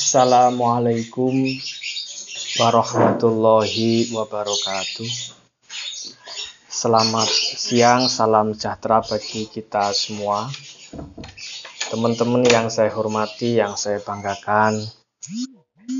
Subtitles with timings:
[0.00, 1.60] Assalamualaikum
[2.56, 5.12] warahmatullahi wabarakatuh.
[6.72, 10.48] Selamat siang, salam sejahtera bagi kita semua.
[11.92, 14.80] Teman-teman yang saya hormati, yang saya banggakan.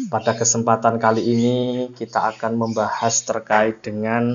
[0.09, 1.57] Pada kesempatan kali ini
[1.93, 4.33] kita akan membahas terkait dengan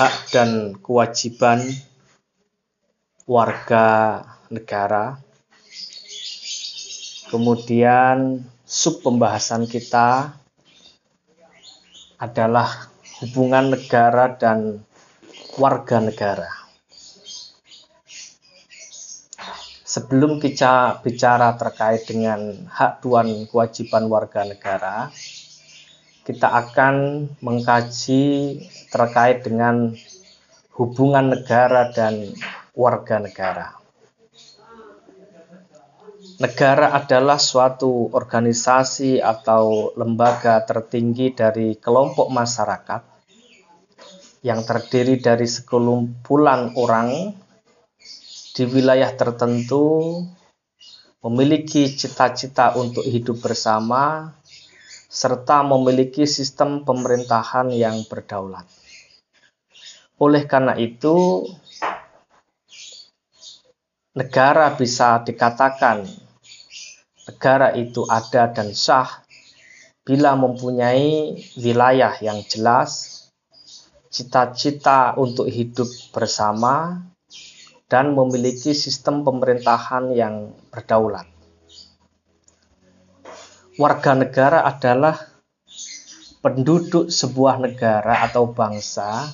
[0.00, 1.60] hak dan kewajiban
[3.28, 5.23] warga negara
[7.34, 10.38] Kemudian sub pembahasan kita
[12.14, 14.86] adalah hubungan negara dan
[15.58, 16.46] warga negara.
[19.82, 25.10] Sebelum kita bicara terkait dengan hak dan kewajiban warga negara,
[26.22, 28.62] kita akan mengkaji
[28.94, 29.90] terkait dengan
[30.78, 32.30] hubungan negara dan
[32.78, 33.83] warga negara.
[36.44, 43.00] Negara adalah suatu organisasi atau lembaga tertinggi dari kelompok masyarakat
[44.44, 47.32] yang terdiri dari sekelumpulan orang
[48.52, 50.20] di wilayah tertentu
[51.24, 54.36] memiliki cita-cita untuk hidup bersama
[55.08, 58.68] serta memiliki sistem pemerintahan yang berdaulat.
[60.20, 61.48] Oleh karena itu,
[64.12, 66.23] negara bisa dikatakan
[67.24, 69.24] negara itu ada dan sah
[70.04, 73.24] bila mempunyai wilayah yang jelas,
[74.12, 77.00] cita-cita untuk hidup bersama,
[77.88, 81.24] dan memiliki sistem pemerintahan yang berdaulat.
[83.80, 85.18] Warga negara adalah
[86.44, 89.24] penduduk sebuah negara atau bangsa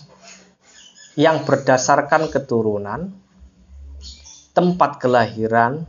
[1.19, 3.11] yang berdasarkan keturunan,
[4.55, 5.85] tempat kelahiran,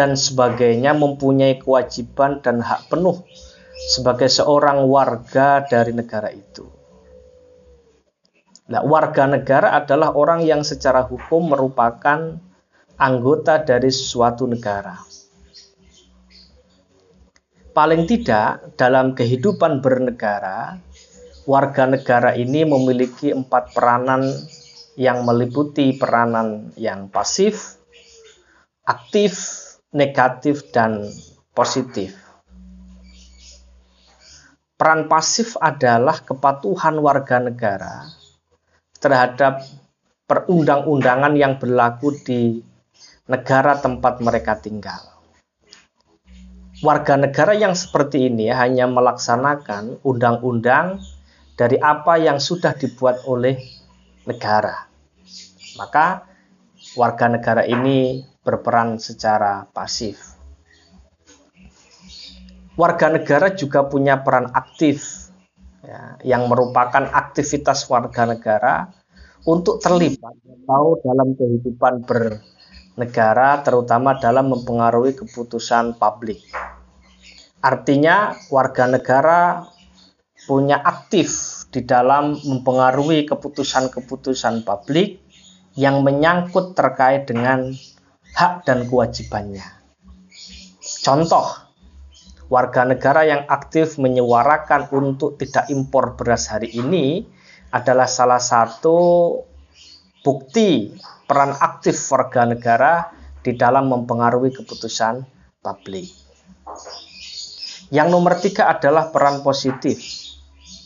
[0.00, 3.20] dan sebagainya mempunyai kewajiban dan hak penuh
[3.92, 6.64] sebagai seorang warga dari negara itu.
[8.72, 12.40] Nah, warga negara adalah orang yang secara hukum merupakan
[12.96, 14.96] anggota dari suatu negara.
[17.76, 20.80] Paling tidak, dalam kehidupan bernegara,
[21.44, 24.24] warga negara ini memiliki empat peranan
[24.96, 27.76] yang meliputi peranan yang pasif,
[28.84, 29.59] aktif,
[29.90, 31.02] negatif dan
[31.50, 32.14] positif.
[34.78, 38.08] Peran pasif adalah kepatuhan warga negara
[38.96, 39.60] terhadap
[40.24, 42.62] perundang-undangan yang berlaku di
[43.28, 45.02] negara tempat mereka tinggal.
[46.80, 51.02] Warga negara yang seperti ini hanya melaksanakan undang-undang
[51.60, 53.60] dari apa yang sudah dibuat oleh
[54.24, 54.88] negara.
[55.76, 56.24] Maka
[56.96, 60.34] warga negara ini berperan secara pasif.
[62.74, 65.30] Warga negara juga punya peran aktif,
[65.86, 68.90] ya, yang merupakan aktivitas warga negara
[69.46, 76.42] untuk terlibat atau dalam kehidupan bernegara, terutama dalam mempengaruhi keputusan publik.
[77.62, 79.62] Artinya, warga negara
[80.48, 85.20] punya aktif di dalam mempengaruhi keputusan-keputusan publik
[85.78, 87.70] yang menyangkut terkait dengan
[88.34, 89.64] hak dan kewajibannya.
[90.80, 91.46] Contoh,
[92.50, 97.24] warga negara yang aktif menyuarakan untuk tidak impor beras hari ini
[97.70, 98.98] adalah salah satu
[100.26, 100.90] bukti
[101.24, 102.92] peran aktif warga negara
[103.40, 105.24] di dalam mempengaruhi keputusan
[105.62, 106.10] publik.
[107.90, 109.98] Yang nomor tiga adalah peran positif.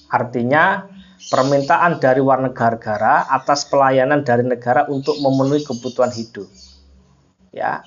[0.09, 0.85] Artinya,
[1.33, 6.47] permintaan dari warga negara atas pelayanan dari negara untuk memenuhi kebutuhan hidup
[7.55, 7.87] ya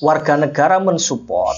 [0.00, 1.56] warga negara mensupport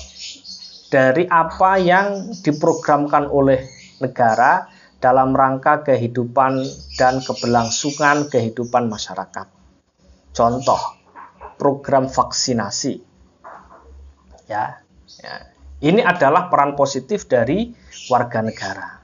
[0.91, 3.67] dari apa yang diprogramkan oleh
[4.03, 4.67] negara
[4.99, 6.63] dalam rangka kehidupan
[6.99, 9.47] dan keberlangsungan kehidupan masyarakat.
[10.33, 10.81] Contoh,
[11.61, 13.01] program vaksinasi.
[14.47, 14.81] Ya,
[15.21, 15.35] ya.
[15.77, 17.77] Ini adalah peran positif dari
[18.09, 18.97] warga negara.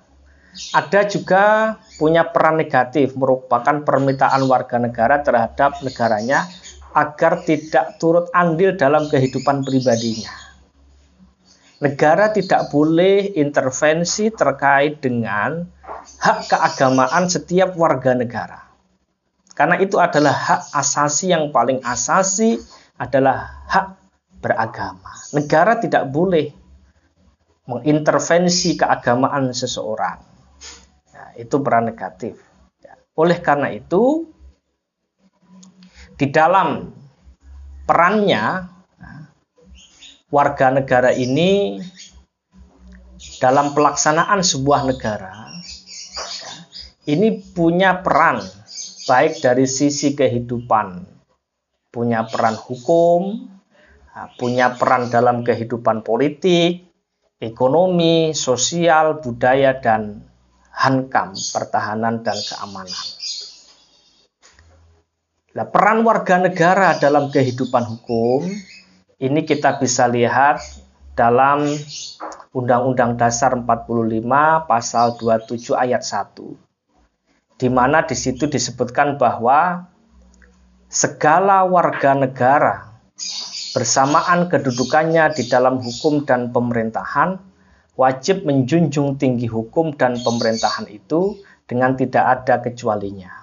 [0.73, 6.49] Ada juga punya peran negatif merupakan permintaan warga negara terhadap negaranya
[6.93, 10.33] agar tidak turut andil dalam kehidupan pribadinya.
[11.83, 15.67] Negara tidak boleh intervensi terkait dengan
[16.23, 18.71] hak keagamaan setiap warga negara.
[19.53, 22.57] Karena itu adalah hak asasi yang paling asasi
[22.97, 23.99] adalah hak
[24.39, 25.11] beragama.
[25.35, 26.55] Negara tidak boleh
[27.67, 30.19] mengintervensi keagamaan seseorang.
[31.15, 32.39] Nah, itu peran negatif.
[33.19, 34.31] Oleh karena itu,
[36.23, 36.87] di dalam
[37.83, 38.71] perannya
[40.31, 41.83] warga negara ini
[43.43, 45.51] dalam pelaksanaan sebuah negara
[47.11, 48.39] ini punya peran
[49.11, 51.03] baik dari sisi kehidupan,
[51.91, 53.51] punya peran hukum,
[54.39, 56.87] punya peran dalam kehidupan politik,
[57.43, 60.23] ekonomi, sosial, budaya, dan
[60.71, 63.03] hankam, pertahanan dan keamanan.
[65.53, 68.49] Nah, peran warga negara dalam kehidupan hukum
[69.21, 70.65] ini kita bisa lihat
[71.13, 71.69] dalam
[72.57, 73.69] Undang-Undang Dasar 45
[74.65, 77.61] pasal 27 ayat 1.
[77.61, 79.93] Di mana di situ disebutkan bahwa
[80.89, 82.97] segala warga negara
[83.77, 87.37] bersamaan kedudukannya di dalam hukum dan pemerintahan
[88.01, 93.42] wajib menjunjung tinggi hukum dan pemerintahan itu dengan tidak ada kecualinya.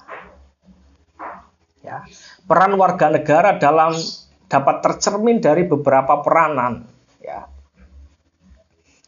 [1.90, 2.06] Ya.
[2.46, 3.98] Peran warga negara dalam
[4.46, 6.86] dapat tercermin dari beberapa peranan.
[7.18, 7.50] Ya.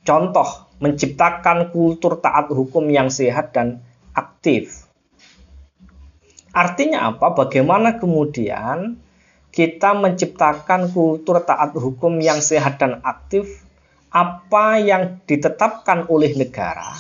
[0.02, 3.86] Contoh, menciptakan kultur taat hukum yang sehat dan
[4.18, 4.90] aktif.
[6.52, 7.38] Artinya apa?
[7.38, 8.98] Bagaimana kemudian
[9.54, 13.62] kita menciptakan kultur taat hukum yang sehat dan aktif?
[14.12, 16.98] Apa yang ditetapkan oleh negara,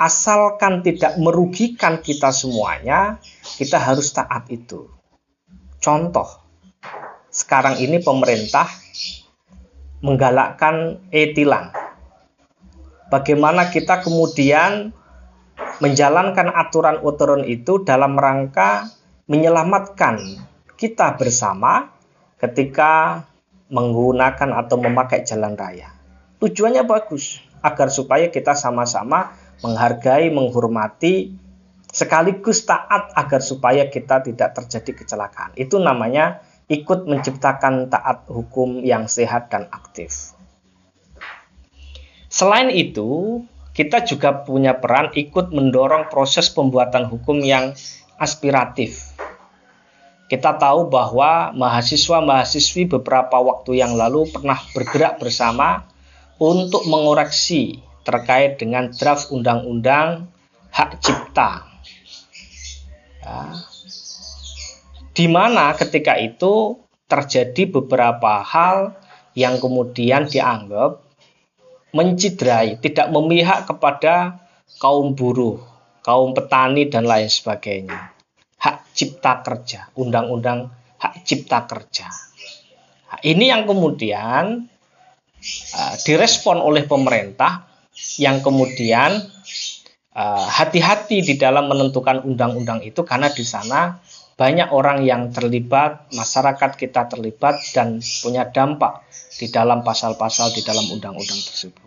[0.00, 3.20] asalkan tidak merugikan kita semuanya,
[3.60, 4.97] kita harus taat itu.
[5.88, 6.28] Contoh,
[7.32, 8.68] sekarang ini pemerintah
[10.04, 11.72] menggalakkan e-tilang.
[13.08, 14.92] Bagaimana kita kemudian
[15.80, 18.92] menjalankan aturan-aturan itu dalam rangka
[19.32, 20.20] menyelamatkan
[20.76, 21.88] kita bersama
[22.36, 23.24] ketika
[23.72, 25.88] menggunakan atau memakai jalan raya.
[26.36, 29.32] Tujuannya bagus, agar supaya kita sama-sama
[29.64, 31.47] menghargai, menghormati
[31.88, 35.56] sekaligus taat agar supaya kita tidak terjadi kecelakaan.
[35.56, 40.36] Itu namanya ikut menciptakan taat hukum yang sehat dan aktif.
[42.28, 43.40] Selain itu,
[43.72, 47.72] kita juga punya peran ikut mendorong proses pembuatan hukum yang
[48.20, 49.16] aspiratif.
[50.28, 55.88] Kita tahu bahwa mahasiswa-mahasiswi beberapa waktu yang lalu pernah bergerak bersama
[56.36, 60.28] untuk mengoreksi terkait dengan draft undang-undang
[60.68, 61.77] hak cipta
[65.12, 66.78] Di mana ketika itu
[67.10, 68.94] terjadi beberapa hal
[69.34, 71.02] yang kemudian dianggap
[71.90, 74.38] mencidrai, tidak memihak kepada
[74.78, 75.58] kaum buruh,
[76.04, 78.14] kaum petani dan lain sebagainya.
[78.58, 82.10] Hak cipta kerja, undang-undang hak cipta kerja.
[83.24, 84.68] Ini yang kemudian
[85.74, 87.64] uh, direspon oleh pemerintah
[88.20, 89.18] yang kemudian
[90.18, 94.02] Eh, hati-hati di dalam menentukan undang-undang itu karena di sana
[94.34, 99.06] banyak orang yang terlibat, masyarakat kita terlibat dan punya dampak
[99.38, 101.86] di dalam pasal-pasal di dalam undang-undang tersebut.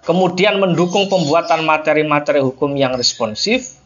[0.00, 3.76] Kemudian mendukung pembuatan materi-materi hukum yang responsif,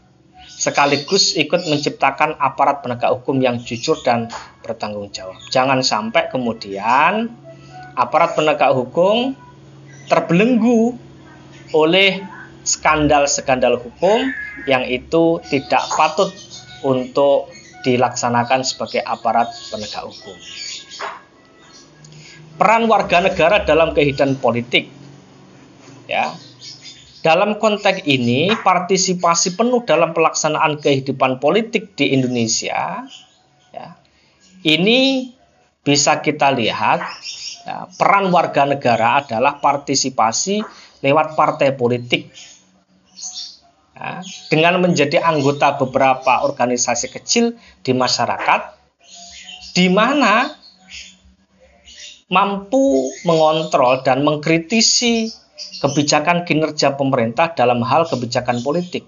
[0.47, 4.31] sekaligus ikut menciptakan aparat penegak hukum yang jujur dan
[4.63, 5.43] bertanggung jawab.
[5.51, 7.35] Jangan sampai kemudian
[7.99, 9.35] aparat penegak hukum
[10.07, 11.11] terbelenggu
[11.73, 12.23] oleh
[12.63, 14.31] skandal-skandal hukum
[14.71, 16.31] yang itu tidak patut
[16.87, 17.51] untuk
[17.83, 20.37] dilaksanakan sebagai aparat penegak hukum.
[22.57, 24.87] Peran warga negara dalam kehidupan politik.
[26.07, 26.31] Ya.
[27.23, 33.07] Dalam konteks ini, partisipasi penuh dalam pelaksanaan kehidupan politik di Indonesia
[33.71, 33.95] ya,
[34.67, 35.31] ini
[35.87, 36.99] bisa kita lihat
[37.63, 40.63] ya, peran warga negara adalah partisipasi
[41.03, 42.31] lewat partai politik
[43.99, 48.61] ya, dengan menjadi anggota beberapa organisasi kecil di masyarakat
[49.75, 50.49] di mana
[52.33, 55.29] mampu mengontrol dan mengkritisi
[55.83, 59.05] kebijakan kinerja pemerintah dalam hal kebijakan politik.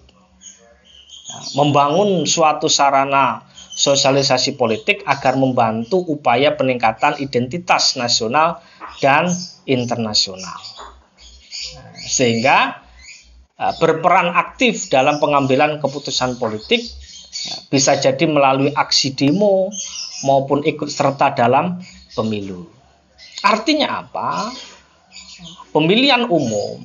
[1.24, 8.62] Ya, membangun suatu sarana sosialisasi politik agar membantu upaya peningkatan identitas nasional
[9.02, 9.26] dan
[9.66, 10.60] internasional
[12.04, 12.84] sehingga
[13.58, 16.84] uh, berperan aktif dalam pengambilan keputusan politik
[17.32, 19.72] ya, bisa jadi melalui aksi demo
[20.24, 21.80] maupun ikut serta dalam
[22.12, 22.68] pemilu.
[23.44, 24.52] Artinya apa?
[25.74, 26.78] Pemilihan umum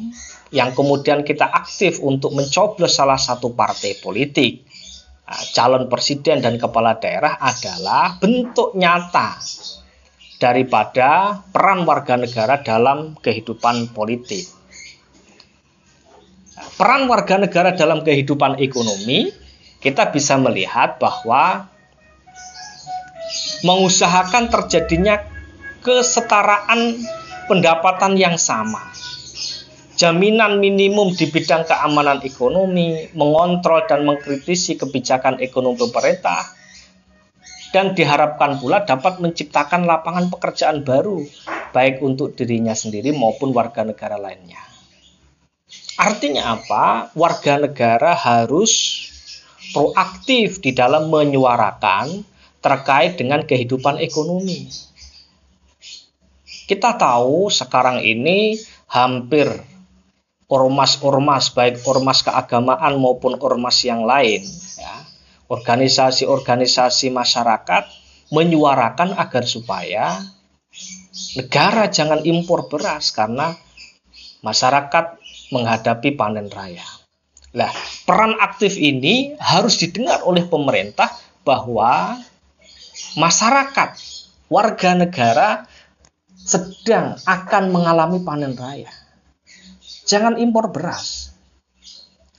[0.49, 4.65] yang kemudian kita aktif untuk mencoblos salah satu partai politik,
[5.29, 9.37] uh, calon presiden dan kepala daerah adalah bentuk nyata
[10.39, 14.58] daripada peran warga negara dalam kehidupan politik
[16.79, 19.35] peran warga negara dalam kehidupan ekonomi,
[19.83, 21.67] kita bisa melihat bahwa
[23.67, 25.19] mengusahakan terjadinya
[25.83, 27.03] kesetaraan
[27.51, 28.79] pendapatan yang sama.
[29.99, 36.47] Jaminan minimum di bidang keamanan ekonomi, mengontrol dan mengkritisi kebijakan ekonomi pemerintah,
[37.75, 41.27] dan diharapkan pula dapat menciptakan lapangan pekerjaan baru,
[41.75, 44.68] baik untuk dirinya sendiri maupun warga negara lainnya.
[45.99, 47.11] Artinya apa?
[47.11, 48.71] Warga negara harus
[49.75, 52.23] proaktif di dalam menyuarakan
[52.63, 54.71] terkait dengan kehidupan ekonomi.
[56.71, 58.55] Kita tahu sekarang ini
[58.87, 59.51] hampir
[60.49, 64.41] ormas-ormas baik ormas keagamaan maupun ormas yang lain
[64.79, 64.95] ya,
[65.45, 67.85] organisasi-organisasi masyarakat
[68.33, 70.17] menyuarakan agar supaya
[71.37, 73.53] negara jangan impor beras karena
[74.41, 75.18] masyarakat
[75.49, 76.85] menghadapi panen raya.
[77.49, 77.73] Nah,
[78.05, 81.09] peran aktif ini harus didengar oleh pemerintah
[81.41, 82.21] bahwa
[83.17, 83.97] masyarakat,
[84.53, 85.65] warga negara
[86.37, 88.93] sedang akan mengalami panen raya.
[90.05, 91.33] Jangan impor beras.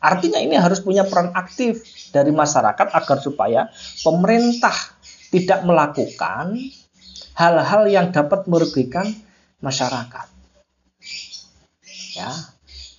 [0.01, 3.69] Artinya ini harus punya peran aktif dari masyarakat agar supaya
[4.01, 4.75] pemerintah
[5.31, 6.57] tidak melakukan
[7.37, 9.07] hal-hal yang dapat merugikan
[9.61, 10.27] masyarakat.
[12.17, 12.33] Ya,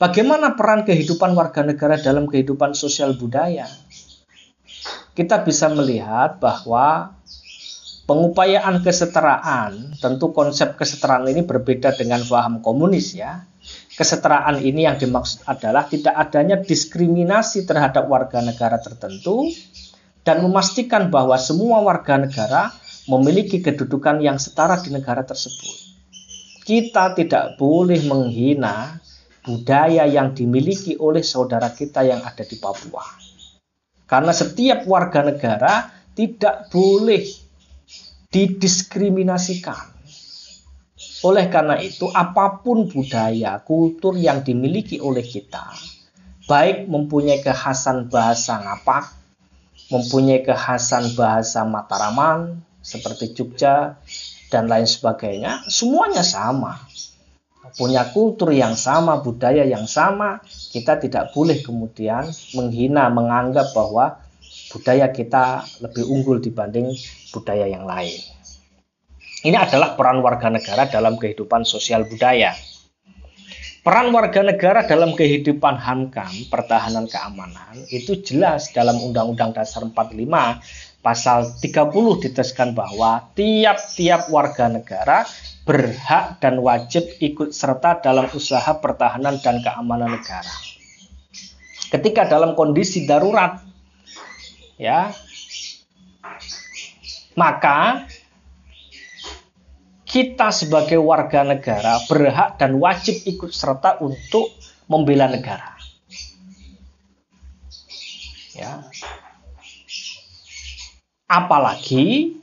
[0.02, 3.70] Bagaimana peran kehidupan warga negara dalam kehidupan sosial budaya?
[5.14, 7.14] Kita bisa melihat bahwa
[8.10, 13.46] pengupayaan kesetaraan, tentu konsep kesetaraan ini berbeda dengan paham komunis ya.
[13.94, 19.54] Kesetaraan ini yang dimaksud adalah tidak adanya diskriminasi terhadap warga negara tertentu
[20.26, 22.74] dan memastikan bahwa semua warga negara
[23.06, 25.94] memiliki kedudukan yang setara di negara tersebut.
[26.66, 28.98] Kita tidak boleh menghina
[29.42, 33.04] budaya yang dimiliki oleh saudara kita yang ada di Papua.
[34.06, 37.24] Karena setiap warga negara tidak boleh
[38.30, 39.90] didiskriminasikan.
[41.22, 45.70] Oleh karena itu, apa pun budaya, kultur yang dimiliki oleh kita,
[46.50, 49.06] baik mempunyai kekhasan bahasa ngapak,
[49.94, 54.02] mempunyai kekhasan bahasa Mataraman, seperti Jogja,
[54.50, 56.82] dan lain sebagainya, semuanya sama
[57.78, 60.42] punya kultur yang sama, budaya yang sama,
[60.74, 62.26] kita tidak boleh kemudian
[62.58, 64.18] menghina, menganggap bahwa
[64.74, 66.92] budaya kita lebih unggul dibanding
[67.30, 68.18] budaya yang lain.
[69.42, 72.54] Ini adalah peran warga negara dalam kehidupan sosial budaya.
[73.82, 81.50] Peran warga negara dalam kehidupan HAMKAM, pertahanan keamanan, itu jelas dalam Undang-Undang Dasar 45 pasal
[81.58, 81.92] 30
[82.22, 85.26] ditegaskan bahwa tiap-tiap warga negara
[85.66, 90.54] berhak dan wajib ikut serta dalam usaha pertahanan dan keamanan negara.
[91.92, 93.62] Ketika dalam kondisi darurat,
[94.80, 95.12] ya,
[97.36, 98.08] maka
[100.08, 104.52] kita sebagai warga negara berhak dan wajib ikut serta untuk
[104.92, 105.72] membela negara.
[108.52, 108.84] Ya.
[111.32, 112.36] Apalagi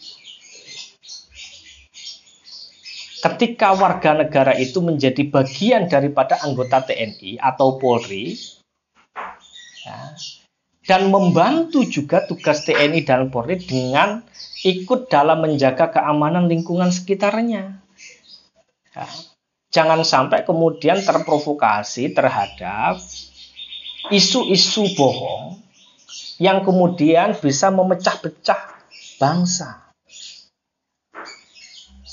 [3.20, 8.32] ketika warga negara itu menjadi bagian daripada anggota TNI atau Polri
[9.84, 10.16] ya,
[10.88, 14.24] dan membantu juga tugas TNI dan Polri dengan
[14.64, 17.84] ikut dalam menjaga keamanan lingkungan sekitarnya.
[18.96, 19.06] Ya,
[19.68, 22.96] jangan sampai kemudian terprovokasi terhadap
[24.08, 25.60] isu-isu bohong
[26.40, 28.77] yang kemudian bisa memecah-pecah
[29.18, 29.90] bangsa.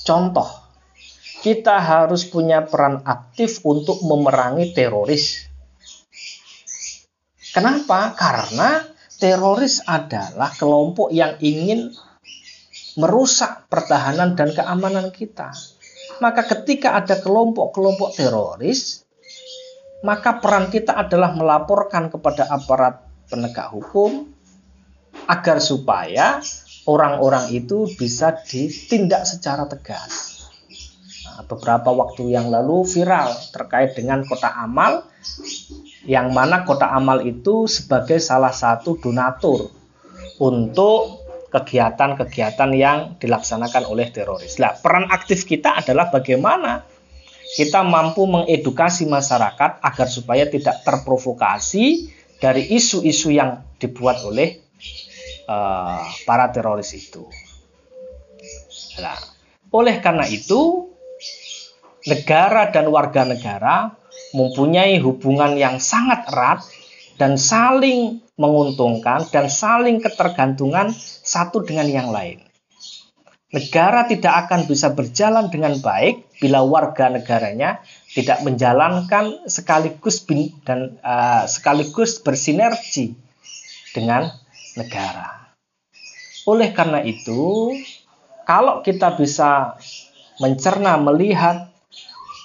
[0.05, 0.49] Contoh,
[1.45, 5.45] kita harus punya peran aktif untuk memerangi teroris.
[7.53, 8.13] Kenapa?
[8.17, 8.81] Karena
[9.21, 11.93] teroris adalah kelompok yang ingin
[12.99, 15.53] merusak pertahanan dan keamanan kita.
[16.19, 19.03] Maka ketika ada kelompok-kelompok teroris,
[20.03, 24.29] maka peran kita adalah melaporkan kepada aparat penegak hukum
[25.25, 26.39] agar supaya
[26.85, 30.35] orang-orang itu bisa ditindak secara tegas
[31.43, 35.03] beberapa waktu yang lalu viral terkait dengan kota amal
[36.07, 39.67] yang mana kota amal itu sebagai salah satu donatur
[40.39, 44.59] untuk kegiatan-kegiatan yang dilaksanakan oleh teroris.
[44.59, 46.83] Nah, peran aktif kita adalah bagaimana
[47.55, 52.11] kita mampu mengedukasi masyarakat agar supaya tidak terprovokasi
[52.43, 54.59] dari isu-isu yang dibuat oleh
[55.49, 57.25] uh, para teroris itu.
[59.01, 59.17] Nah,
[59.71, 60.91] oleh karena itu,
[62.05, 63.95] negara dan warga negara
[64.31, 66.59] mempunyai hubungan yang sangat erat
[67.15, 70.91] dan saling menguntungkan dan saling ketergantungan
[71.23, 72.43] satu dengan yang lain.
[73.55, 77.79] negara tidak akan bisa berjalan dengan baik bila warga negaranya
[78.11, 83.15] tidak menjalankan sekaligus bin, dan uh, sekaligus bersinergi
[83.95, 84.27] dengan
[84.77, 85.55] negara.
[86.45, 87.73] Oleh karena itu,
[88.45, 89.79] kalau kita bisa
[90.37, 91.73] mencerna melihat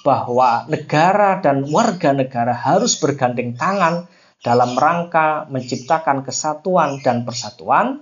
[0.01, 4.09] bahwa negara dan warga negara harus bergandeng tangan
[4.41, 8.01] dalam rangka menciptakan kesatuan dan persatuan,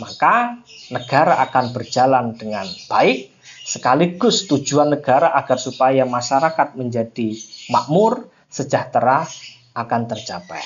[0.00, 3.28] maka negara akan berjalan dengan baik
[3.70, 7.36] sekaligus tujuan negara agar supaya masyarakat menjadi
[7.68, 9.28] makmur, sejahtera
[9.76, 10.64] akan tercapai.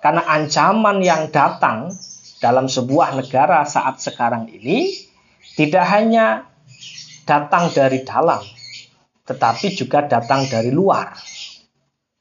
[0.00, 1.92] Karena ancaman yang datang
[2.38, 4.92] dalam sebuah negara saat sekarang ini
[5.56, 6.46] tidak hanya
[7.24, 8.44] datang dari dalam,
[9.24, 11.16] tetapi juga datang dari luar.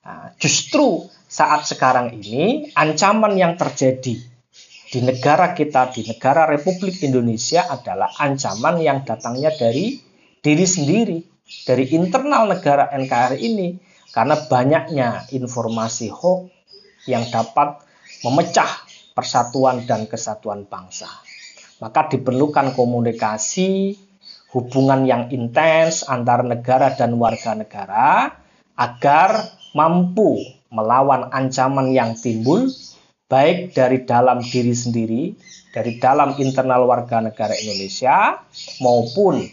[0.06, 4.16] Nah, justru saat sekarang ini ancaman yang terjadi
[4.90, 10.00] di negara kita, di negara Republik Indonesia adalah ancaman yang datangnya dari
[10.40, 11.20] diri sendiri,
[11.68, 13.70] dari internal negara NKRI ini.
[14.16, 16.55] Karena banyaknya informasi hoax
[17.06, 17.82] yang dapat
[18.26, 18.70] memecah
[19.16, 21.08] persatuan dan kesatuan bangsa.
[21.80, 23.96] Maka diperlukan komunikasi,
[24.56, 28.32] hubungan yang intens antar negara dan warga negara
[28.76, 30.40] agar mampu
[30.72, 32.68] melawan ancaman yang timbul
[33.26, 35.24] baik dari dalam diri sendiri,
[35.74, 38.40] dari dalam internal warga negara Indonesia,
[38.80, 39.44] maupun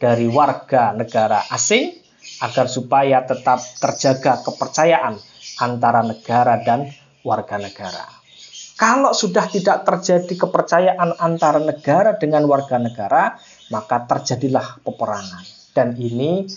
[0.00, 2.00] dari warga negara asing,
[2.40, 5.20] agar supaya tetap terjaga kepercayaan
[5.60, 6.88] antara negara dan
[7.20, 8.04] warga negara.
[8.80, 13.36] Kalau sudah tidak terjadi kepercayaan antara negara dengan warga negara,
[13.68, 15.44] maka terjadilah peperangan.
[15.76, 16.48] Dan ini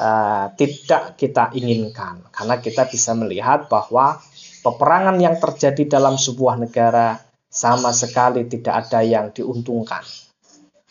[0.00, 4.16] uh, tidak kita inginkan, karena kita bisa melihat bahwa
[4.64, 7.20] peperangan yang terjadi dalam sebuah negara
[7.52, 10.00] sama sekali tidak ada yang diuntungkan.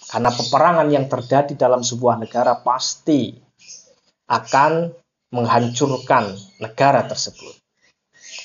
[0.05, 3.33] Karena peperangan yang terjadi dalam sebuah negara pasti
[4.29, 4.93] akan
[5.35, 6.31] menghancurkan
[6.63, 7.59] negara tersebut.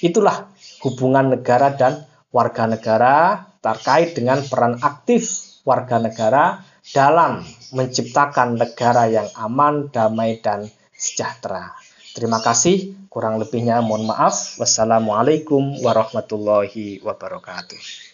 [0.03, 0.51] Itulah
[0.83, 2.03] hubungan negara dan
[2.35, 10.67] warga negara terkait dengan peran aktif warga negara dalam menciptakan negara yang aman, damai, dan
[10.91, 11.77] sejahtera.
[12.17, 13.07] Terima kasih.
[13.07, 14.59] Kurang lebihnya mohon maaf.
[14.59, 18.10] Wassalamualaikum warahmatullahi wabarakatuh.